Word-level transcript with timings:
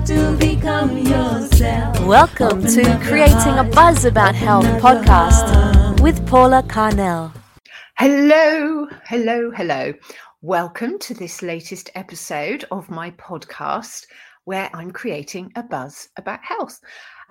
have 0.00 0.06
to 0.08 0.36
become 0.38 0.96
yourself. 0.96 2.00
Welcome 2.06 2.58
Open 2.58 2.74
to 2.74 3.00
Creating 3.02 3.58
a 3.58 3.64
Buzz 3.64 4.04
About 4.04 4.34
Health 4.34 4.64
open 4.64 4.76
up 4.76 5.04
podcast 5.04 6.00
with 6.00 6.26
Paula 6.26 6.62
Carnell. 6.62 7.32
Hello, 7.98 8.88
hello, 9.04 9.50
hello. 9.50 9.92
Welcome 10.40 10.98
to 11.00 11.14
this 11.14 11.42
latest 11.42 11.90
episode 11.94 12.64
of 12.70 12.88
my 12.88 13.10
podcast 13.12 14.06
where 14.44 14.70
I'm 14.72 14.90
creating 14.90 15.52
a 15.56 15.62
buzz 15.62 16.08
about 16.16 16.40
health. 16.42 16.80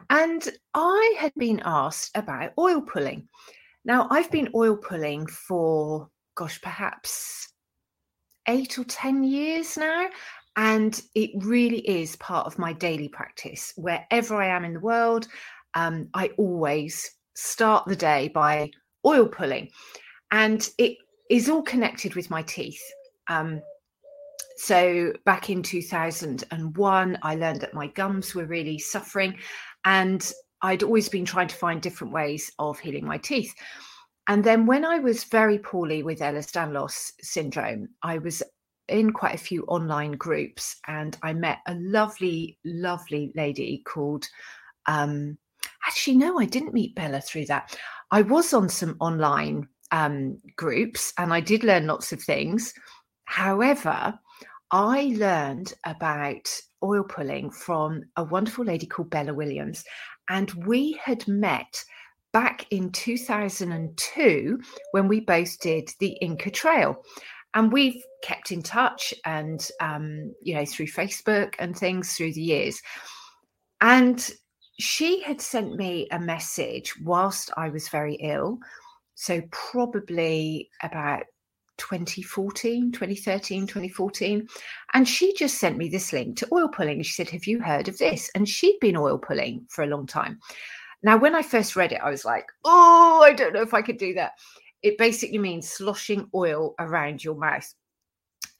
And 0.09 0.47
I 0.73 1.15
had 1.17 1.33
been 1.37 1.61
asked 1.65 2.11
about 2.15 2.51
oil 2.57 2.81
pulling. 2.81 3.27
Now, 3.83 4.07
I've 4.11 4.29
been 4.29 4.49
oil 4.53 4.77
pulling 4.77 5.25
for, 5.27 6.09
gosh, 6.35 6.61
perhaps 6.61 7.49
eight 8.47 8.77
or 8.77 8.83
10 8.83 9.23
years 9.23 9.77
now. 9.77 10.07
And 10.55 11.01
it 11.15 11.31
really 11.35 11.87
is 11.87 12.15
part 12.17 12.45
of 12.45 12.59
my 12.59 12.73
daily 12.73 13.07
practice. 13.07 13.73
Wherever 13.77 14.41
I 14.41 14.47
am 14.47 14.65
in 14.65 14.73
the 14.73 14.79
world, 14.79 15.27
um, 15.73 16.09
I 16.13 16.29
always 16.37 17.09
start 17.35 17.85
the 17.87 17.95
day 17.95 18.29
by 18.29 18.71
oil 19.05 19.27
pulling. 19.27 19.69
And 20.31 20.67
it 20.77 20.97
is 21.29 21.49
all 21.49 21.61
connected 21.61 22.15
with 22.15 22.29
my 22.29 22.41
teeth. 22.41 22.81
Um, 23.27 23.61
so 24.57 25.13
back 25.25 25.49
in 25.49 25.63
2001, 25.63 27.17
I 27.21 27.35
learned 27.35 27.61
that 27.61 27.73
my 27.73 27.87
gums 27.87 28.35
were 28.35 28.45
really 28.45 28.77
suffering, 28.77 29.37
and 29.85 30.29
I'd 30.61 30.83
always 30.83 31.07
been 31.07 31.23
trying 31.23 31.47
to 31.47 31.55
find 31.55 31.81
different 31.81 32.13
ways 32.13 32.51
of 32.59 32.77
healing 32.77 33.05
my 33.05 33.17
teeth. 33.17 33.53
And 34.27 34.43
then 34.43 34.65
when 34.65 34.83
I 34.83 34.99
was 34.99 35.23
very 35.23 35.59
poorly 35.59 36.03
with 36.03 36.19
Ehlers-Danlos 36.19 37.13
syndrome, 37.21 37.87
I 38.03 38.17
was 38.17 38.43
in 38.89 39.11
quite 39.11 39.35
a 39.35 39.39
few 39.39 39.63
online 39.63 40.13
groups, 40.13 40.77
and 40.87 41.17
I 41.23 41.33
met 41.33 41.59
a 41.67 41.75
lovely, 41.75 42.57
lovely 42.65 43.31
lady 43.35 43.83
called. 43.85 44.27
Um, 44.85 45.37
actually, 45.87 46.17
no, 46.17 46.39
I 46.39 46.45
didn't 46.45 46.73
meet 46.73 46.95
Bella 46.95 47.21
through 47.21 47.45
that. 47.45 47.77
I 48.11 48.21
was 48.21 48.53
on 48.53 48.69
some 48.69 48.95
online 48.99 49.67
um, 49.91 50.37
groups, 50.55 51.13
and 51.17 51.33
I 51.33 51.41
did 51.41 51.63
learn 51.63 51.87
lots 51.87 52.11
of 52.11 52.21
things. 52.21 52.73
However, 53.25 54.17
I 54.71 55.13
learned 55.15 55.73
about 55.85 56.49
oil 56.83 57.03
pulling 57.03 57.51
from 57.51 58.03
a 58.15 58.23
wonderful 58.23 58.65
lady 58.65 58.85
called 58.85 59.09
Bella 59.09 59.33
Williams, 59.33 59.83
and 60.29 60.51
we 60.65 60.99
had 61.03 61.27
met 61.27 61.83
back 62.31 62.65
in 62.71 62.91
2002 62.91 64.59
when 64.91 65.07
we 65.07 65.19
both 65.19 65.59
did 65.59 65.89
the 65.99 66.11
Inca 66.21 66.51
Trail. 66.51 67.03
And 67.53 67.71
we've 67.71 68.01
kept 68.23 68.51
in 68.51 68.61
touch 68.61 69.13
and, 69.25 69.67
um, 69.81 70.33
you 70.41 70.55
know, 70.55 70.65
through 70.65 70.87
Facebook 70.87 71.55
and 71.59 71.75
things 71.75 72.13
through 72.13 72.33
the 72.33 72.41
years. 72.41 72.81
And 73.81 74.29
she 74.79 75.21
had 75.21 75.41
sent 75.41 75.75
me 75.75 76.07
a 76.11 76.19
message 76.19 76.93
whilst 77.01 77.51
I 77.57 77.69
was 77.69 77.89
very 77.89 78.15
ill. 78.15 78.59
So, 79.15 79.41
probably 79.51 80.69
about 80.81 81.23
2014, 81.79 82.91
2013, 82.91 83.65
2014. 83.65 84.47
And 84.93 85.07
she 85.07 85.33
just 85.33 85.57
sent 85.57 85.77
me 85.77 85.89
this 85.89 86.13
link 86.13 86.37
to 86.37 86.47
oil 86.51 86.67
pulling. 86.67 87.01
She 87.01 87.13
said, 87.13 87.29
Have 87.29 87.47
you 87.47 87.61
heard 87.61 87.87
of 87.87 87.97
this? 87.97 88.29
And 88.35 88.47
she'd 88.47 88.79
been 88.79 88.97
oil 88.97 89.17
pulling 89.17 89.65
for 89.69 89.83
a 89.83 89.87
long 89.87 90.05
time. 90.05 90.39
Now, 91.01 91.17
when 91.17 91.33
I 91.33 91.41
first 91.41 91.75
read 91.75 91.93
it, 91.93 92.01
I 92.03 92.09
was 92.09 92.25
like, 92.25 92.45
Oh, 92.63 93.21
I 93.23 93.33
don't 93.33 93.53
know 93.53 93.61
if 93.61 93.73
I 93.73 93.81
could 93.81 93.97
do 93.97 94.13
that. 94.13 94.33
It 94.81 94.97
basically 94.97 95.37
means 95.37 95.69
sloshing 95.69 96.29
oil 96.33 96.75
around 96.79 97.23
your 97.23 97.35
mouth. 97.35 97.73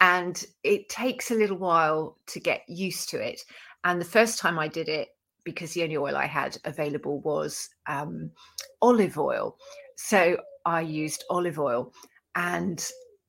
And 0.02 0.44
it 0.64 0.90
takes 0.90 1.32
a 1.32 1.36
little 1.36 1.58
while 1.58 2.18
to 2.28 2.40
get 2.40 2.62
used 2.68 3.10
to 3.10 3.20
it. 3.20 3.42
And 3.84 4.00
the 4.00 4.06
first 4.06 4.40
time 4.40 4.58
I 4.58 4.68
did 4.68 4.90
it, 4.90 5.10
because 5.44 5.74
the 5.74 5.84
only 5.84 5.98
oil 5.98 6.16
I 6.16 6.26
had 6.26 6.58
available 6.66 7.20
was 7.22 7.70
um, 7.88 8.32
olive 8.82 9.18
oil. 9.18 9.58
So 9.96 10.38
I 10.66 10.82
used 10.82 11.26
olive 11.30 11.60
oil 11.60 11.94
and 12.36 12.86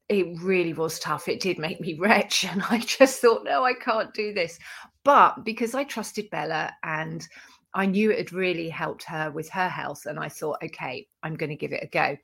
it 0.09 0.27
really 0.43 0.73
was 0.73 0.99
tough. 0.99 1.29
It 1.29 1.41
did 1.41 1.59
make 1.59 1.81
me 1.81 1.95
retch. 1.99 2.45
And 2.45 2.63
I 2.69 2.79
just 2.79 3.21
thought, 3.21 3.45
no, 3.45 3.65
I 3.65 3.75
can't 3.75 4.13
do 4.13 4.35
this. 4.35 4.59
But 5.05 5.45
because 5.45 5.75
I 5.75 5.85
trusted 5.85 6.29
Bella 6.31 6.73
and 6.83 7.27
I 7.75 7.87
knew 7.87 8.11
it 8.11 8.19
had 8.19 8.33
really 8.33 8.69
helped 8.69 9.05
her 9.05 9.31
with 9.31 9.49
her 9.51 9.69
health, 9.69 10.07
and 10.07 10.19
I 10.19 10.29
thought, 10.29 10.59
okay, 10.65 11.07
I'm 11.23 11.37
going 11.37 11.51
to 11.51 11.57
give 11.57 11.73
it 11.73 11.85
a 11.85 11.87
go. 11.87 12.17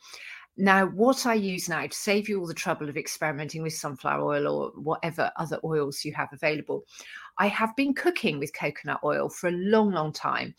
Now, 0.56 0.87
what 0.87 1.27
I 1.27 1.34
use 1.34 1.69
now 1.69 1.87
to 1.87 1.94
save 1.94 2.28
you 2.28 2.41
all 2.41 2.47
the 2.47 2.55
trouble 2.55 2.89
of 2.89 2.97
experimenting 2.97 3.62
with 3.62 3.75
sunflower 3.75 4.25
oil 4.25 4.47
or 4.47 4.71
whatever 4.77 5.31
other 5.37 5.61
oils 5.65 6.05
you 6.05 6.15
have 6.15 6.33
available, 6.33 6.84
I 7.39 7.49
have 7.49 7.77
been 7.77 7.93
cooking 7.93 8.39
with 8.39 8.55
coconut 8.55 9.00
oil 9.05 9.28
for 9.28 9.49
a 9.49 9.53
long, 9.53 9.93
long 9.93 10.12
time. 10.12 10.55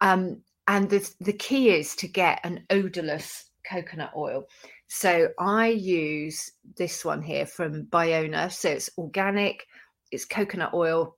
Um, 0.00 0.40
and 0.66 0.88
the, 0.88 1.08
the 1.20 1.34
key 1.34 1.70
is 1.70 1.94
to 1.96 2.08
get 2.08 2.40
an 2.44 2.64
odorless 2.70 3.50
coconut 3.68 4.12
oil. 4.16 4.46
So 4.86 5.28
I 5.38 5.68
use 5.68 6.52
this 6.76 7.04
one 7.04 7.22
here 7.22 7.44
from 7.46 7.84
Biona. 7.86 8.50
So 8.50 8.70
it's 8.70 8.90
organic, 8.96 9.66
it's 10.10 10.24
coconut 10.24 10.72
oil, 10.72 11.16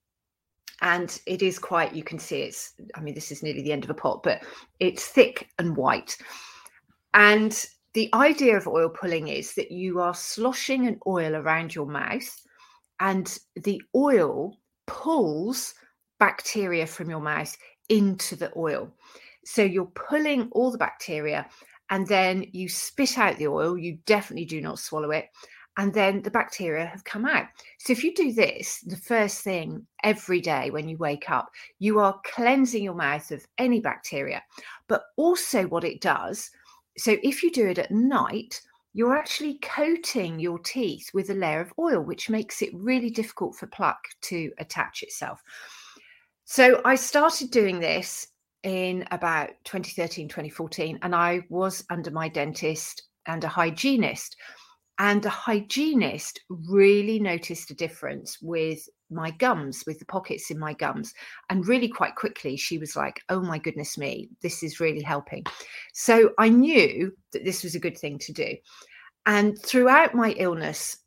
and 0.81 1.21
it 1.27 1.43
is 1.43 1.59
quite, 1.59 1.95
you 1.95 2.03
can 2.03 2.19
see 2.19 2.43
it's, 2.43 2.75
I 2.97 3.01
mean, 3.01 3.15
this 3.15 3.31
is 3.31 3.43
nearly 3.43 3.63
the 3.63 3.73
end 3.73 3.85
of 3.85 3.91
a 3.91 3.95
pot, 3.95 4.23
but 4.25 4.43
it's 4.81 5.07
thick 5.07 5.49
and 5.59 5.77
white. 5.77 6.17
And 7.15 7.65
the 7.95 8.09
idea 8.15 8.57
of 8.57 8.67
oil 8.67 8.89
pulling 8.89 9.29
is 9.29 9.55
that 9.55 9.71
you 9.71 10.01
are 10.01 10.15
sloshing 10.15 10.87
an 10.87 10.99
oil 11.07 11.35
around 11.35 11.75
your 11.75 11.87
mouth, 11.87 12.41
and 13.01 13.39
the 13.57 13.83
oil 13.95 14.59
pulls 14.87 15.75
bacteria 16.19 16.87
from 16.87 17.11
your 17.11 17.21
mouth 17.21 17.57
into 17.89 18.37
the 18.37 18.53
oil. 18.57 18.93
So 19.45 19.63
you're 19.63 19.87
pulling 19.87 20.49
all 20.53 20.71
the 20.71 20.79
bacteria 20.79 21.47
and 21.91 22.07
then 22.07 22.47
you 22.53 22.69
spit 22.69 23.19
out 23.19 23.37
the 23.39 23.49
oil. 23.49 23.77
You 23.77 23.99
definitely 24.07 24.45
do 24.45 24.61
not 24.61 24.79
swallow 24.79 25.11
it. 25.11 25.27
And 25.79 25.93
then 25.93 26.23
the 26.23 26.31
bacteria 26.31 26.87
have 26.87 27.05
come 27.05 27.25
out. 27.25 27.47
So 27.79 27.93
if 27.93 28.05
you 28.05 28.15
do 28.15 28.33
this 28.33 28.81
the 28.87 28.97
first 28.97 29.43
thing 29.43 29.87
every 30.05 30.41
day 30.41 30.71
when 30.71 30.89
you 30.89 30.97
wake 30.99 31.31
up, 31.31 31.51
you 31.79 31.99
are 31.99 32.21
cleansing 32.25 32.85
your 32.85 32.95
mouth 32.95 33.31
of 33.31 33.47
any 33.59 33.81
bacteria. 33.81 34.43
But 34.87 35.05
also, 35.17 35.67
what 35.67 35.85
it 35.85 36.01
does 36.01 36.51
so 36.99 37.17
if 37.23 37.43
you 37.43 37.51
do 37.51 37.69
it 37.69 37.79
at 37.79 37.91
night, 37.91 38.61
you're 38.95 39.17
actually 39.17 39.59
coating 39.63 40.39
your 40.39 40.59
teeth 40.59 41.09
with 41.15 41.31
a 41.31 41.35
layer 41.35 41.61
of 41.61 41.73
oil, 41.79 42.03
which 42.03 42.29
makes 42.29 42.61
it 42.61 42.71
really 42.75 43.11
difficult 43.11 43.57
for 43.57 43.67
plaque 43.67 44.05
to 44.23 44.51
attach 44.59 45.03
itself. 45.03 45.41
So 46.45 46.83
I 46.85 46.97
started 46.97 47.51
doing 47.51 47.81
this 47.81 48.29
in 48.63 49.07
about 49.11 49.51
2013, 49.65 50.29
2014, 50.29 50.99
and 51.03 51.15
I 51.15 51.43
was 51.49 51.85
under 51.91 52.11
my 52.11 52.29
dentist 52.29 53.05
and 53.27 53.43
a 53.45 53.49
hygienist. 53.49 54.37
And 54.99 55.23
the 55.23 55.31
hygienist 55.31 56.41
really 56.49 57.19
noticed 57.19 57.71
a 57.71 57.75
difference 57.75 58.39
with 58.43 58.87
my 59.15 59.31
gums, 59.33 59.85
with 59.87 59.99
the 59.99 60.05
pockets 60.05 60.51
in 60.51 60.59
my 60.59 60.73
gums. 60.75 61.13
And 61.51 61.67
really, 61.67 61.89
quite 61.89 62.17
quickly, 62.17 62.57
she 62.57 62.79
was 62.79 62.97
like, 62.97 63.21
Oh 63.29 63.41
my 63.41 63.59
goodness 63.59 63.99
me, 63.99 64.29
this 64.43 64.63
is 64.63 64.81
really 64.81 65.03
helping. 65.03 65.45
So 65.93 66.31
I 66.39 66.49
knew 66.49 67.13
that 67.33 67.45
this 67.45 67.63
was 67.63 67.75
a 67.75 67.81
good 67.81 67.99
thing 67.99 68.19
to 68.19 68.33
do. 68.33 68.57
And 69.27 69.59
throughout 69.61 70.15
my 70.15 70.31
illness, 70.33 70.99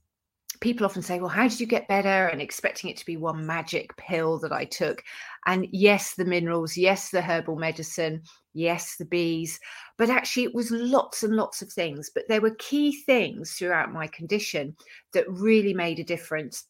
people 0.61 0.85
often 0.85 1.01
say, 1.01 1.19
Well, 1.19 1.29
how 1.29 1.47
did 1.47 1.59
you 1.59 1.67
get 1.67 1.87
better? 1.87 2.27
And 2.27 2.41
expecting 2.41 2.89
it 2.89 2.97
to 2.97 3.05
be 3.05 3.17
one 3.17 3.45
magic 3.45 3.95
pill 3.97 4.39
that 4.39 4.51
I 4.51 4.65
took. 4.65 5.03
And 5.45 5.67
yes, 5.71 6.15
the 6.15 6.25
minerals, 6.25 6.77
yes, 6.77 7.09
the 7.09 7.21
herbal 7.21 7.57
medicine, 7.57 8.21
yes, 8.53 8.95
the 8.97 9.05
bees. 9.05 9.59
But 9.97 10.09
actually, 10.09 10.43
it 10.43 10.55
was 10.55 10.71
lots 10.71 11.23
and 11.23 11.35
lots 11.35 11.61
of 11.61 11.71
things. 11.71 12.09
But 12.13 12.23
there 12.27 12.41
were 12.41 12.55
key 12.57 13.03
things 13.03 13.53
throughout 13.53 13.91
my 13.91 14.07
condition 14.07 14.75
that 15.13 15.29
really 15.29 15.73
made 15.73 15.99
a 15.99 16.03
difference. 16.03 16.65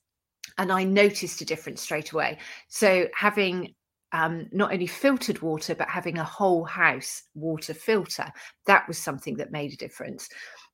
And 0.57 0.71
I 0.71 0.83
noticed 0.83 1.41
a 1.41 1.45
difference 1.45 1.81
straight 1.81 2.11
away. 2.11 2.37
So, 2.67 3.07
having 3.15 3.73
um, 4.11 4.47
not 4.51 4.71
only 4.71 4.87
filtered 4.87 5.41
water, 5.41 5.75
but 5.75 5.89
having 5.89 6.17
a 6.17 6.23
whole 6.23 6.63
house 6.63 7.23
water 7.33 7.73
filter, 7.73 8.31
that 8.65 8.87
was 8.87 8.97
something 8.97 9.35
that 9.37 9.51
made 9.51 9.73
a 9.73 9.77
difference. 9.77 10.29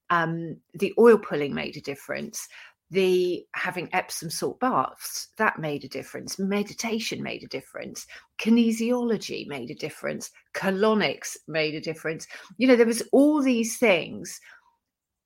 Um, 0.09 0.57
the 0.73 0.93
oil 0.99 1.17
pulling 1.17 1.53
made 1.53 1.77
a 1.77 1.81
difference 1.81 2.47
the 2.91 3.45
having 3.55 3.87
Epsom 3.93 4.29
salt 4.29 4.59
baths 4.59 5.29
that 5.37 5.59
made 5.59 5.85
a 5.85 5.89
difference. 5.89 6.37
Meditation 6.37 7.23
made 7.23 7.41
a 7.41 7.47
difference. 7.47 8.05
Kinesiology 8.37 9.47
made 9.47 9.71
a 9.71 9.75
difference. 9.75 10.29
Colonics 10.53 11.37
made 11.47 11.73
a 11.73 11.81
difference. 11.81 12.27
You 12.57 12.67
know, 12.67 12.75
there 12.75 12.85
was 12.85 13.01
all 13.13 13.41
these 13.41 13.77
things 13.77 14.41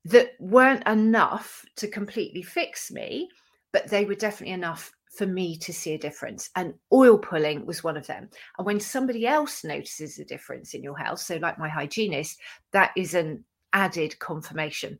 that 0.05 0.33
weren't 0.39 0.87
enough 0.87 1.65
to 1.77 1.87
completely 1.87 2.43
fix 2.43 2.91
me, 2.91 3.27
but 3.75 3.89
they 3.89 4.05
were 4.05 4.15
definitely 4.15 4.53
enough 4.53 4.89
for 5.17 5.27
me 5.27 5.57
to 5.57 5.73
see 5.73 5.95
a 5.95 5.97
difference. 5.97 6.49
And 6.55 6.75
oil 6.93 7.17
pulling 7.17 7.65
was 7.65 7.83
one 7.83 7.97
of 7.97 8.07
them. 8.07 8.29
And 8.57 8.65
when 8.65 8.79
somebody 8.79 9.27
else 9.27 9.65
notices 9.65 10.17
a 10.17 10.23
difference 10.23 10.73
in 10.73 10.81
your 10.81 10.97
health, 10.97 11.19
so 11.19 11.35
like 11.35 11.59
my 11.59 11.67
hygienist, 11.67 12.39
that 12.71 12.91
is 12.95 13.15
an 13.15 13.43
added 13.73 14.17
confirmation. 14.19 14.97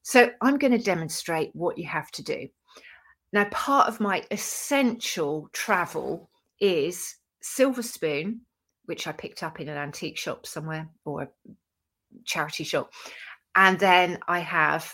So 0.00 0.30
I'm 0.40 0.56
going 0.56 0.72
to 0.72 0.82
demonstrate 0.82 1.50
what 1.52 1.76
you 1.76 1.84
have 1.88 2.10
to 2.12 2.24
do. 2.24 2.48
Now, 3.34 3.44
part 3.50 3.86
of 3.86 4.00
my 4.00 4.24
essential 4.30 5.50
travel 5.52 6.30
is 6.58 7.16
silver 7.42 7.82
spoon, 7.82 8.40
which 8.86 9.06
I 9.06 9.12
picked 9.12 9.42
up 9.42 9.60
in 9.60 9.68
an 9.68 9.76
antique 9.76 10.16
shop 10.16 10.46
somewhere 10.46 10.88
or 11.04 11.20
a 11.20 11.28
charity 12.24 12.64
shop. 12.64 12.94
And 13.56 13.78
then 13.78 14.20
I 14.26 14.38
have, 14.38 14.90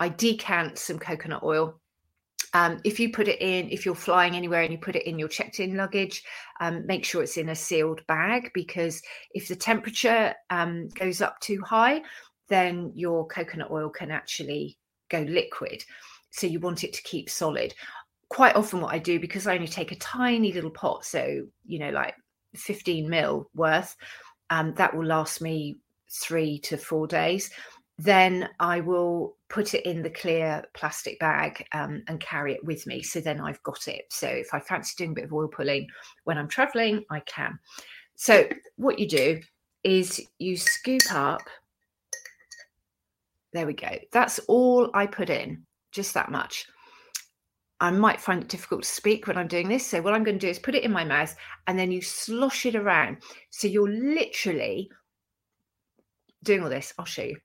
I 0.00 0.08
decant 0.08 0.76
some 0.76 0.98
coconut 0.98 1.44
oil. 1.44 1.80
Um, 2.54 2.78
if 2.84 3.00
you 3.00 3.10
put 3.10 3.26
it 3.26 3.42
in, 3.42 3.68
if 3.68 3.84
you're 3.84 3.96
flying 3.96 4.36
anywhere 4.36 4.62
and 4.62 4.72
you 4.72 4.78
put 4.78 4.94
it 4.96 5.06
in 5.06 5.18
your 5.18 5.28
checked 5.28 5.58
in 5.58 5.76
luggage, 5.76 6.22
um, 6.60 6.86
make 6.86 7.04
sure 7.04 7.22
it's 7.22 7.36
in 7.36 7.48
a 7.48 7.54
sealed 7.54 8.06
bag 8.06 8.52
because 8.54 9.02
if 9.32 9.48
the 9.48 9.56
temperature 9.56 10.32
um, 10.50 10.88
goes 10.90 11.20
up 11.20 11.40
too 11.40 11.60
high, 11.62 12.00
then 12.48 12.92
your 12.94 13.26
coconut 13.26 13.72
oil 13.72 13.90
can 13.90 14.12
actually 14.12 14.78
go 15.08 15.20
liquid. 15.22 15.84
So 16.30 16.46
you 16.46 16.60
want 16.60 16.84
it 16.84 16.92
to 16.92 17.02
keep 17.02 17.28
solid. 17.28 17.74
Quite 18.28 18.56
often, 18.56 18.80
what 18.80 18.94
I 18.94 18.98
do, 18.98 19.18
because 19.18 19.46
I 19.46 19.54
only 19.54 19.68
take 19.68 19.92
a 19.92 19.96
tiny 19.96 20.52
little 20.52 20.70
pot, 20.70 21.04
so, 21.04 21.46
you 21.66 21.78
know, 21.78 21.90
like 21.90 22.14
15 22.54 23.08
mil 23.08 23.50
worth, 23.54 23.96
um, 24.50 24.74
that 24.74 24.96
will 24.96 25.04
last 25.04 25.40
me 25.40 25.76
three 26.10 26.58
to 26.60 26.76
four 26.76 27.06
days. 27.06 27.50
Then 27.98 28.48
I 28.58 28.80
will 28.80 29.36
put 29.48 29.74
it 29.74 29.86
in 29.86 30.02
the 30.02 30.10
clear 30.10 30.64
plastic 30.74 31.18
bag 31.20 31.64
um, 31.72 32.02
and 32.08 32.18
carry 32.20 32.54
it 32.54 32.64
with 32.64 32.86
me. 32.86 33.02
So 33.02 33.20
then 33.20 33.40
I've 33.40 33.62
got 33.62 33.86
it. 33.86 34.06
So 34.10 34.26
if 34.26 34.52
I 34.52 34.58
fancy 34.58 34.94
doing 34.96 35.12
a 35.12 35.14
bit 35.14 35.24
of 35.24 35.32
oil 35.32 35.48
pulling 35.48 35.86
when 36.24 36.36
I'm 36.36 36.48
traveling, 36.48 37.04
I 37.10 37.20
can. 37.20 37.58
So 38.16 38.48
what 38.76 38.98
you 38.98 39.08
do 39.08 39.40
is 39.84 40.20
you 40.38 40.56
scoop 40.56 41.02
up. 41.12 41.42
There 43.52 43.66
we 43.66 43.74
go. 43.74 43.90
That's 44.10 44.40
all 44.48 44.90
I 44.94 45.06
put 45.06 45.30
in, 45.30 45.62
just 45.92 46.14
that 46.14 46.30
much. 46.30 46.66
I 47.80 47.90
might 47.90 48.20
find 48.20 48.42
it 48.42 48.48
difficult 48.48 48.82
to 48.82 48.88
speak 48.88 49.26
when 49.26 49.36
I'm 49.36 49.46
doing 49.46 49.68
this. 49.68 49.86
So, 49.86 50.00
what 50.00 50.14
I'm 50.14 50.24
going 50.24 50.38
to 50.38 50.46
do 50.46 50.50
is 50.50 50.58
put 50.58 50.74
it 50.74 50.84
in 50.84 50.92
my 50.92 51.04
mouth 51.04 51.34
and 51.66 51.78
then 51.78 51.90
you 51.90 52.00
slosh 52.00 52.66
it 52.66 52.76
around. 52.76 53.18
So, 53.50 53.68
you're 53.68 53.90
literally 53.90 54.90
doing 56.42 56.62
all 56.62 56.70
this. 56.70 56.94
I'll 56.98 57.04
show 57.04 57.22
you. 57.22 57.36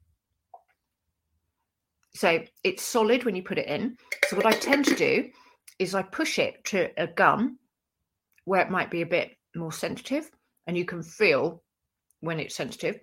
So, 2.20 2.44
it's 2.66 2.84
solid 2.84 3.24
when 3.24 3.38
you 3.38 3.44
put 3.44 3.60
it 3.60 3.68
in. 3.68 3.96
So, 4.28 4.36
what 4.36 4.46
I 4.46 4.52
tend 4.52 4.84
to 4.88 4.94
do 4.94 5.30
is 5.80 5.96
I 5.96 6.02
push 6.02 6.38
it 6.38 6.62
to 6.66 6.90
a 7.02 7.08
gum 7.08 7.58
where 8.44 8.60
it 8.60 8.70
might 8.70 8.92
be 8.92 9.04
a 9.04 9.06
bit 9.06 9.38
more 9.56 9.72
sensitive, 9.72 10.30
and 10.68 10.76
you 10.76 10.84
can 10.84 11.02
feel 11.02 11.64
when 12.20 12.42
it's 12.42 12.56
sensitive. 12.56 13.00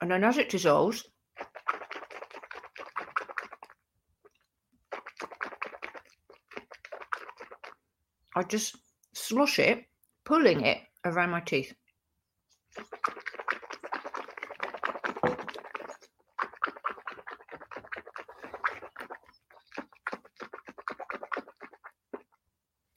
And 0.00 0.10
then 0.10 0.24
as 0.24 0.38
it 0.38 0.48
dissolves, 0.48 1.06
I 8.34 8.42
just 8.44 8.76
slosh 9.12 9.58
it, 9.58 9.84
pulling 10.24 10.62
it 10.62 10.78
around 11.04 11.32
my 11.32 11.40
teeth. 11.40 11.74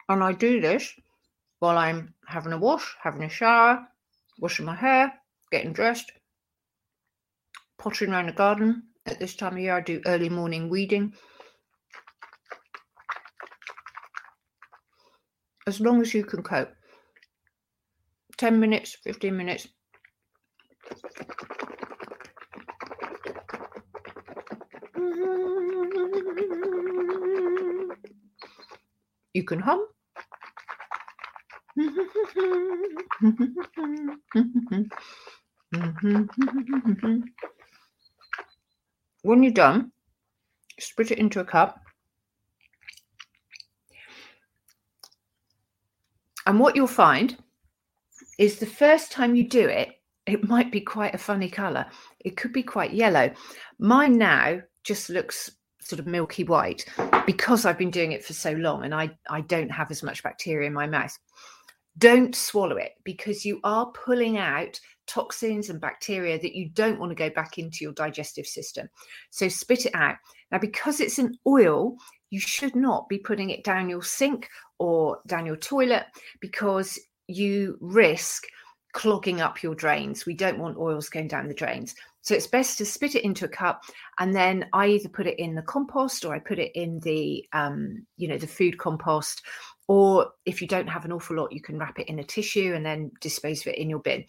And 0.10 0.24
I 0.24 0.34
do 0.34 0.60
this 0.60 0.94
while 1.60 1.78
I'm 1.78 2.14
having 2.28 2.52
a 2.52 2.58
wash, 2.58 2.96
having 3.02 3.24
a 3.24 3.30
shower, 3.30 3.88
washing 4.40 4.66
my 4.66 4.76
hair, 4.76 5.14
getting 5.52 5.72
dressed, 5.72 6.12
pottering 7.78 8.12
around 8.12 8.28
the 8.28 8.34
garden. 8.34 8.84
At 9.06 9.20
this 9.20 9.36
time 9.36 9.54
of 9.54 9.60
year, 9.60 9.78
I 9.78 9.82
do 9.82 10.02
early 10.06 10.30
morning 10.30 10.70
weeding. 10.70 11.14
as 15.70 15.80
long 15.80 16.02
as 16.02 16.14
you 16.16 16.24
can 16.24 16.42
cope. 16.42 16.74
10 18.38 18.60
minutes, 18.60 18.98
15 19.04 19.38
minutes. 19.38 19.68
You 29.34 29.44
can 29.44 29.60
hum. 29.60 29.86
when 39.22 39.44
you're 39.44 39.54
done, 39.54 39.92
split 40.80 41.12
it 41.12 41.20
into 41.20 41.40
a 41.40 41.46
cup 41.46 41.80
And 46.50 46.60
what 46.60 46.76
you'll 46.76 46.88
find 46.88 47.38
is 48.40 48.58
the 48.58 48.66
first 48.66 49.12
time 49.12 49.36
you 49.36 49.48
do 49.48 49.68
it, 49.68 49.90
it 50.26 50.50
might 50.50 50.72
be 50.72 50.82
quite 50.82 51.14
a 51.14 51.20
funny 51.20 51.48
color. 51.48 51.86
It 52.26 52.38
could 52.38 52.52
be 52.52 52.64
quite 52.64 52.92
yellow. 52.92 53.30
Mine 53.78 54.18
now 54.18 54.60
just 54.84 55.12
looks 55.12 55.52
sort 55.80 56.00
of 56.00 56.08
milky 56.08 56.44
white 56.44 56.86
because 57.28 57.68
I've 57.68 57.78
been 57.78 57.92
doing 57.92 58.14
it 58.14 58.26
for 58.26 58.34
so 58.34 58.54
long 58.54 58.84
and 58.84 58.96
I, 58.96 59.12
I 59.30 59.42
don't 59.42 59.70
have 59.70 59.92
as 59.92 60.02
much 60.02 60.24
bacteria 60.24 60.66
in 60.66 60.74
my 60.74 60.88
mouth. 60.88 61.16
Don't 62.00 62.36
swallow 62.36 62.78
it 62.78 62.94
because 63.04 63.46
you 63.46 63.60
are 63.64 63.92
pulling 63.92 64.38
out 64.38 64.80
toxins 65.08 65.70
and 65.70 65.82
bacteria 65.82 66.40
that 66.40 66.56
you 66.56 66.70
don't 66.70 67.00
want 67.00 67.10
to 67.10 67.16
go 67.16 67.30
back 67.30 67.58
into 67.58 67.80
your 67.82 67.94
digestive 67.94 68.46
system. 68.46 68.88
So 69.32 69.48
spit 69.48 69.86
it 69.86 69.96
out. 69.96 70.16
Now, 70.52 70.60
because 70.60 71.00
it's 71.00 71.20
an 71.20 71.38
oil, 71.48 71.98
you 72.30 72.40
should 72.40 72.76
not 72.76 73.10
be 73.10 73.18
putting 73.18 73.50
it 73.50 73.64
down 73.64 73.90
your 73.90 74.04
sink 74.04 74.50
or 74.78 75.20
down 75.28 75.46
your 75.46 75.58
toilet 75.58 76.06
because 76.40 77.00
you 77.28 77.78
risk 77.82 78.46
clogging 78.94 79.42
up 79.42 79.62
your 79.62 79.76
drains. 79.76 80.26
We 80.26 80.34
don't 80.34 80.60
want 80.60 80.78
oils 80.78 81.10
going 81.10 81.28
down 81.28 81.48
the 81.48 81.54
drains. 81.54 81.96
So 82.22 82.36
it's 82.36 82.48
best 82.48 82.78
to 82.78 82.86
spit 82.86 83.16
it 83.16 83.24
into 83.24 83.46
a 83.46 83.50
cup 83.50 83.84
and 84.20 84.36
then 84.36 84.66
I 84.74 84.88
either 84.88 85.10
put 85.10 85.28
it 85.28 85.40
in 85.40 85.56
the 85.56 85.62
compost 85.62 86.26
or 86.26 86.34
I 86.34 86.40
put 86.40 86.60
it 86.60 86.72
in 86.76 87.00
the 87.00 87.46
um, 87.54 88.06
you 88.18 88.28
know, 88.28 88.38
the 88.38 88.48
food 88.48 88.78
compost. 88.78 89.42
Or 89.88 90.32
if 90.46 90.62
you 90.62 90.68
don't 90.68 90.88
have 90.88 91.06
an 91.06 91.12
awful 91.12 91.38
lot, 91.38 91.52
you 91.52 91.62
can 91.62 91.80
wrap 91.80 91.98
it 92.00 92.08
in 92.08 92.20
a 92.20 92.24
tissue 92.24 92.74
and 92.76 92.86
then 92.86 93.12
dispose 93.22 93.62
of 93.62 93.68
it 93.68 93.80
in 93.80 93.90
your 93.90 94.00
bin. 94.00 94.26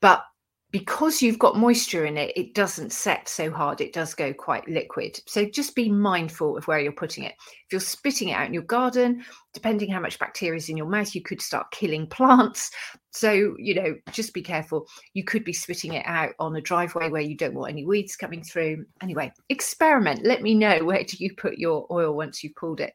But 0.00 0.24
because 0.72 1.22
you've 1.22 1.38
got 1.38 1.56
moisture 1.56 2.04
in 2.06 2.16
it, 2.16 2.32
it 2.36 2.54
doesn't 2.54 2.92
set 2.92 3.28
so 3.28 3.50
hard. 3.50 3.80
It 3.80 3.92
does 3.92 4.14
go 4.14 4.34
quite 4.34 4.68
liquid. 4.68 5.18
So 5.26 5.44
just 5.44 5.76
be 5.76 5.88
mindful 5.88 6.56
of 6.56 6.66
where 6.66 6.80
you're 6.80 6.92
putting 6.92 7.24
it. 7.24 7.34
If 7.38 7.72
you're 7.72 7.80
spitting 7.80 8.30
it 8.30 8.32
out 8.32 8.48
in 8.48 8.54
your 8.54 8.64
garden, 8.64 9.24
depending 9.54 9.90
how 9.90 10.00
much 10.00 10.18
bacteria 10.18 10.56
is 10.56 10.68
in 10.68 10.76
your 10.76 10.88
mouth, 10.88 11.14
you 11.14 11.22
could 11.22 11.40
start 11.40 11.70
killing 11.70 12.06
plants. 12.10 12.70
So, 13.10 13.54
you 13.58 13.74
know, 13.74 13.94
just 14.10 14.34
be 14.34 14.42
careful. 14.42 14.86
You 15.14 15.24
could 15.24 15.44
be 15.44 15.52
spitting 15.52 15.94
it 15.94 16.04
out 16.04 16.34
on 16.40 16.56
a 16.56 16.60
driveway 16.60 17.10
where 17.10 17.22
you 17.22 17.36
don't 17.36 17.54
want 17.54 17.72
any 17.72 17.86
weeds 17.86 18.16
coming 18.16 18.42
through. 18.42 18.84
Anyway, 19.00 19.32
experiment. 19.48 20.24
Let 20.24 20.42
me 20.42 20.54
know 20.54 20.84
where 20.84 21.04
do 21.04 21.16
you 21.18 21.34
put 21.36 21.58
your 21.58 21.86
oil 21.90 22.14
once 22.14 22.42
you've 22.42 22.56
pulled 22.56 22.80
it. 22.80 22.92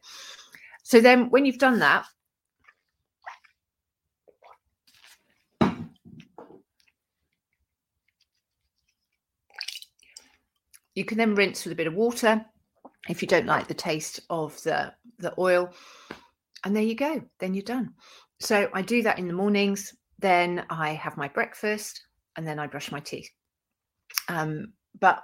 So 0.82 1.00
then 1.00 1.30
when 1.30 1.46
you've 1.46 1.58
done 1.58 1.78
that, 1.78 2.04
You 10.94 11.04
can 11.04 11.18
then 11.18 11.34
rinse 11.34 11.64
with 11.64 11.72
a 11.72 11.76
bit 11.76 11.86
of 11.86 11.94
water 11.94 12.44
if 13.08 13.22
you 13.22 13.28
don't 13.28 13.46
like 13.46 13.66
the 13.66 13.74
taste 13.74 14.20
of 14.30 14.60
the, 14.62 14.92
the 15.18 15.34
oil. 15.38 15.72
And 16.64 16.76
there 16.76 16.82
you 16.82 16.94
go. 16.94 17.22
Then 17.38 17.54
you're 17.54 17.62
done. 17.62 17.94
So 18.40 18.68
I 18.72 18.82
do 18.82 19.02
that 19.02 19.18
in 19.18 19.26
the 19.26 19.34
mornings. 19.34 19.94
Then 20.18 20.64
I 20.70 20.90
have 20.90 21.16
my 21.16 21.28
breakfast 21.28 22.02
and 22.36 22.46
then 22.46 22.58
I 22.58 22.66
brush 22.66 22.92
my 22.92 23.00
teeth. 23.00 23.30
Um, 24.28 24.72
but 25.00 25.22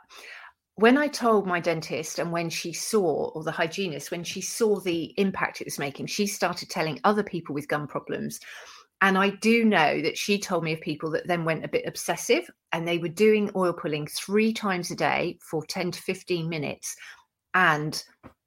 when 0.76 0.96
I 0.96 1.08
told 1.08 1.46
my 1.46 1.60
dentist 1.60 2.18
and 2.18 2.30
when 2.30 2.48
she 2.48 2.72
saw, 2.72 3.30
or 3.30 3.42
the 3.42 3.50
hygienist, 3.50 4.10
when 4.10 4.24
she 4.24 4.40
saw 4.40 4.78
the 4.80 5.12
impact 5.16 5.60
it 5.60 5.66
was 5.66 5.78
making, 5.78 6.06
she 6.06 6.26
started 6.26 6.70
telling 6.70 7.00
other 7.04 7.22
people 7.22 7.54
with 7.54 7.68
gum 7.68 7.86
problems 7.86 8.40
and 9.00 9.16
I 9.16 9.30
do 9.30 9.64
know 9.64 10.02
that 10.02 10.18
she 10.18 10.38
told 10.38 10.64
me 10.64 10.72
of 10.72 10.80
people 10.80 11.10
that 11.12 11.26
then 11.26 11.44
went 11.44 11.64
a 11.64 11.68
bit 11.68 11.86
obsessive 11.86 12.50
and 12.72 12.86
they 12.86 12.98
were 12.98 13.08
doing 13.08 13.50
oil 13.54 13.72
pulling 13.72 14.06
three 14.08 14.52
times 14.52 14.90
a 14.90 14.96
day 14.96 15.38
for 15.40 15.64
10 15.64 15.92
to 15.92 16.02
15 16.02 16.48
minutes 16.48 16.96
and 17.54 18.02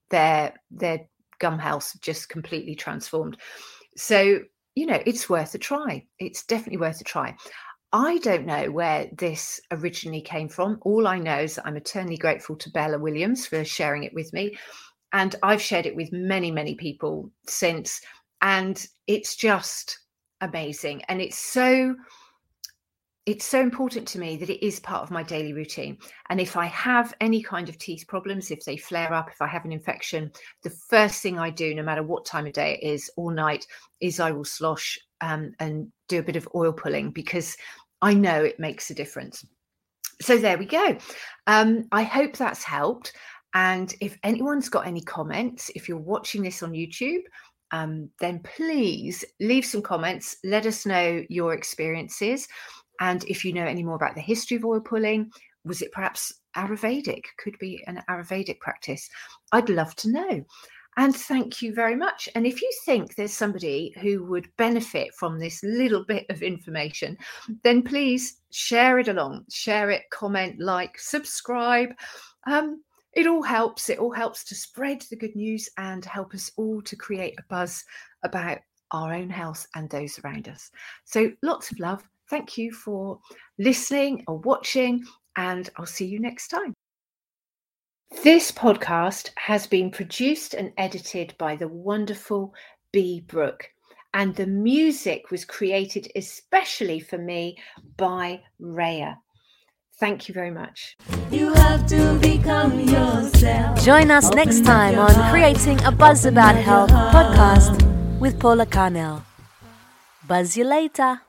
their 0.10 0.54
their 0.70 1.08
gum 1.40 1.58
health 1.58 1.94
just 2.02 2.30
completely 2.30 2.76
transformed. 2.76 3.38
So, 3.98 4.40
you 4.76 4.86
know, 4.86 5.02
it's 5.06 5.30
worth 5.30 5.56
a 5.56 5.58
try. 5.58 6.06
It's 6.20 6.46
definitely 6.46 6.78
worth 6.78 7.02
a 7.02 7.06
try. 7.06 7.36
I 7.94 8.20
don't 8.20 8.46
know 8.46 8.72
where 8.72 9.10
this 9.18 9.60
originally 9.72 10.22
came 10.22 10.48
from. 10.48 10.80
All 10.84 11.08
I 11.08 11.18
know 11.18 11.40
is 11.40 11.56
that 11.56 11.66
I'm 11.66 11.76
eternally 11.78 12.18
grateful 12.18 12.56
to 12.58 12.72
Bella 12.72 13.00
Williams 13.00 13.46
for 13.46 13.66
sharing 13.66 14.04
it 14.04 14.14
with 14.14 14.32
me. 14.34 14.58
And 15.14 15.36
I've 15.44 15.62
shared 15.62 15.86
it 15.86 15.96
with 15.96 16.12
many, 16.14 16.52
many 16.52 16.76
people 16.76 17.32
since. 17.48 18.00
And 18.42 18.86
it's 19.08 19.36
just 19.36 20.00
amazing 20.42 21.02
and 21.08 21.22
it's 21.22 21.38
so 21.38 21.96
it's 23.28 23.46
so 23.46 23.62
important 23.62 24.08
to 24.08 24.20
me 24.20 24.36
that 24.38 24.50
it 24.50 24.66
is 24.66 24.80
part 24.80 25.04
of 25.04 25.12
my 25.12 25.22
daily 25.22 25.54
routine. 25.54 25.98
And 26.30 26.42
if 26.42 26.58
I 26.58 26.66
have 26.66 27.14
any 27.22 27.44
kind 27.44 27.70
of 27.70 27.78
teeth 27.78 28.06
problems, 28.08 28.50
if 28.50 28.66
they 28.66 28.78
flare 28.78 29.14
up, 29.14 29.30
if 29.32 29.42
I 29.42 29.48
have 29.48 29.64
an 29.64 29.72
infection, 29.72 30.32
the 30.64 30.72
first 30.72 31.22
thing 31.22 31.38
I 31.38 31.52
do, 31.52 31.76
no 31.76 31.84
matter 31.84 32.02
what 32.02 32.26
time 32.26 32.48
of 32.48 32.54
day 32.54 32.80
it 32.82 32.86
is, 32.86 33.12
all 33.16 33.30
night, 33.30 33.68
is 34.00 34.20
I 34.20 34.32
will 34.32 34.44
slosh 34.44 34.98
um, 35.22 35.54
and 35.60 35.92
do 36.08 36.18
a 36.18 36.24
bit 36.24 36.36
of 36.36 36.50
oil 36.56 36.74
pulling 36.74 37.12
because 37.12 37.56
I 38.02 38.16
know 38.16 38.44
it 38.44 38.60
makes 38.60 38.90
a 38.90 38.96
difference. 38.96 39.46
So 40.20 40.38
there 40.38 40.58
we 40.58 40.66
go. 40.66 40.98
Um, 41.46 41.86
I 41.92 42.04
hope 42.04 42.36
that's 42.36 42.64
helped. 42.64 43.14
And 43.54 43.94
if 44.02 44.18
anyone's 44.24 44.70
got 44.70 44.88
any 44.88 45.02
comments, 45.02 45.70
if 45.76 45.88
you're 45.88 45.98
watching 45.98 46.42
this 46.42 46.64
on 46.64 46.72
YouTube, 46.72 47.22
um, 47.72 48.10
then 48.20 48.40
please 48.40 49.24
leave 49.40 49.66
some 49.66 49.82
comments. 49.82 50.38
Let 50.44 50.66
us 50.66 50.86
know 50.86 51.24
your 51.30 51.54
experiences. 51.54 52.48
And 53.00 53.24
if 53.26 53.44
you 53.44 53.54
know 53.54 53.66
any 53.66 53.84
more 53.84 53.96
about 53.96 54.16
the 54.16 54.22
history 54.22 54.58
of 54.58 54.66
oil 54.66 54.82
pulling, 54.82 55.32
was 55.64 55.82
it 55.82 55.92
perhaps 55.92 56.34
Ayurvedic? 56.56 57.24
Could 57.38 57.58
be 57.60 57.84
an 57.88 58.04
Ayurvedic 58.10 58.60
practice. 58.60 59.10
I'd 59.52 59.70
love 59.70 59.96
to 59.98 60.12
know. 60.12 60.46
And 60.98 61.16
thank 61.16 61.62
you 61.62 61.74
very 61.74 61.96
much. 61.96 62.28
And 62.36 62.46
if 62.46 62.62
you 62.62 62.70
think 62.86 63.16
there's 63.16 63.34
somebody 63.34 63.96
who 64.02 64.26
would 64.26 64.50
benefit 64.58 65.14
from 65.16 65.40
this 65.40 65.64
little 65.64 66.04
bit 66.04 66.26
of 66.30 66.44
information, 66.44 67.18
then 67.64 67.82
please 67.82 68.42
share 68.52 69.00
it 69.00 69.08
along, 69.08 69.46
share 69.50 69.90
it, 69.90 70.04
comment, 70.12 70.60
like, 70.60 71.00
subscribe. 71.00 71.92
Um, 72.46 72.84
it 73.14 73.28
all 73.28 73.44
helps. 73.44 73.90
It 73.90 74.00
all 74.00 74.12
helps 74.12 74.44
to 74.46 74.56
spread 74.56 75.02
the 75.10 75.16
good 75.16 75.36
news 75.36 75.70
and 75.78 76.04
help 76.06 76.34
us 76.34 76.52
all 76.58 76.82
to 76.84 76.96
create 76.96 77.36
a 77.38 77.44
buzz 77.50 77.84
about 78.24 78.60
our 78.92 79.14
own 79.14 79.30
health 79.30 79.68
and 79.76 79.90
those 79.90 80.20
around 80.20 80.48
us. 80.48 80.72
So 81.06 81.32
lots 81.42 81.72
of 81.72 81.80
love. 81.80 82.04
Thank 82.30 82.58
you 82.58 82.72
for 82.72 83.20
listening 83.60 84.24
or 84.28 84.38
watching, 84.40 85.04
and 85.36 85.70
I'll 85.78 85.86
see 85.86 86.06
you 86.06 86.20
next 86.20 86.48
time. 86.48 86.74
This 88.24 88.52
podcast 88.52 89.32
has 89.38 89.68
been 89.68 89.90
produced 89.90 90.54
and 90.54 90.72
edited 90.78 91.34
by 91.38 91.56
the 91.56 91.68
wonderful 91.68 92.54
Bee 92.94 93.22
Brook, 93.22 93.70
and 94.14 94.36
the 94.36 94.48
music 94.48 95.32
was 95.32 95.46
created 95.46 96.12
especially 96.16 97.00
for 97.00 97.18
me 97.18 97.58
by 97.98 98.42
Raya. 98.62 99.16
Thank 100.02 100.28
you 100.28 100.34
very 100.34 100.50
much. 100.50 100.98
You 101.30 101.54
have 101.54 101.86
to 101.94 102.18
become 102.18 102.80
yourself. 102.80 103.86
Join 103.86 104.10
us 104.10 104.34
next 104.34 104.66
time 104.66 104.98
on 104.98 105.14
Creating 105.30 105.78
a 105.86 105.92
Buzz 105.92 106.26
About 106.26 106.56
Health 106.56 106.90
podcast 106.90 107.78
with 108.20 108.40
Paula 108.40 108.66
Carnell. 108.66 109.22
Buzz 110.28 110.58
you 110.58 110.64
later. 110.64 111.22